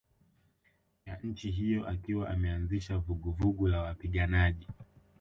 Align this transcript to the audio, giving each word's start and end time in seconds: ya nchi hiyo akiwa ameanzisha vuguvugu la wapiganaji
ya 1.05 1.15
nchi 1.23 1.51
hiyo 1.51 1.87
akiwa 1.87 2.29
ameanzisha 2.29 2.97
vuguvugu 2.97 3.67
la 3.67 3.81
wapiganaji 3.81 4.67